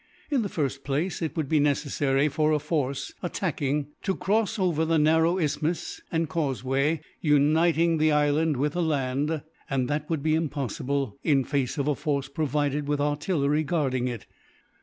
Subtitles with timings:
[0.31, 4.57] "In the first place, it would be necessary for a force attacking it to cross
[4.57, 10.23] over the narrow isthmus, and causeway, uniting the island with the land; and that would
[10.23, 14.25] be impossible, in face of a force provided with artillery guarding it.